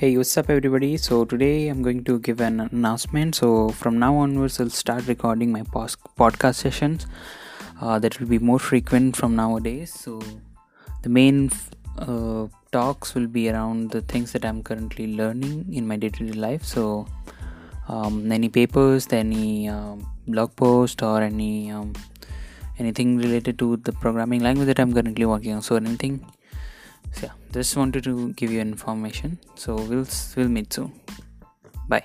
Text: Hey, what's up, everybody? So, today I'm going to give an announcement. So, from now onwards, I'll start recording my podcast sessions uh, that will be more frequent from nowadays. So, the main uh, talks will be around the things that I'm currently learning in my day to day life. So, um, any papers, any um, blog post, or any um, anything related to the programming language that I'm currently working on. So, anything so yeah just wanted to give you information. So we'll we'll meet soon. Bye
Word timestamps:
Hey, 0.00 0.16
what's 0.16 0.34
up, 0.38 0.48
everybody? 0.48 0.96
So, 0.96 1.26
today 1.26 1.68
I'm 1.68 1.82
going 1.82 2.04
to 2.04 2.18
give 2.20 2.40
an 2.40 2.60
announcement. 2.60 3.34
So, 3.34 3.68
from 3.68 3.98
now 3.98 4.16
onwards, 4.16 4.58
I'll 4.58 4.70
start 4.70 5.06
recording 5.06 5.52
my 5.52 5.60
podcast 5.60 6.54
sessions 6.54 7.06
uh, 7.82 7.98
that 7.98 8.18
will 8.18 8.26
be 8.26 8.38
more 8.38 8.58
frequent 8.58 9.14
from 9.14 9.36
nowadays. 9.36 9.92
So, 9.92 10.22
the 11.02 11.10
main 11.10 11.50
uh, 11.98 12.46
talks 12.72 13.14
will 13.14 13.26
be 13.26 13.50
around 13.50 13.90
the 13.90 14.00
things 14.00 14.32
that 14.32 14.46
I'm 14.46 14.62
currently 14.62 15.16
learning 15.18 15.66
in 15.70 15.86
my 15.86 15.96
day 15.96 16.08
to 16.08 16.26
day 16.28 16.32
life. 16.32 16.64
So, 16.64 17.06
um, 17.86 18.32
any 18.32 18.48
papers, 18.48 19.06
any 19.12 19.68
um, 19.68 20.10
blog 20.26 20.56
post, 20.56 21.02
or 21.02 21.20
any 21.20 21.70
um, 21.70 21.92
anything 22.78 23.18
related 23.18 23.58
to 23.58 23.76
the 23.76 23.92
programming 23.92 24.40
language 24.40 24.68
that 24.68 24.80
I'm 24.80 24.94
currently 24.94 25.26
working 25.26 25.52
on. 25.52 25.60
So, 25.60 25.76
anything 25.76 26.24
so 27.12 27.26
yeah 27.26 27.32
just 27.52 27.76
wanted 27.76 28.04
to 28.04 28.32
give 28.34 28.52
you 28.52 28.60
information. 28.60 29.38
So 29.56 29.74
we'll 29.74 30.06
we'll 30.36 30.48
meet 30.48 30.72
soon. 30.72 30.92
Bye 31.88 32.04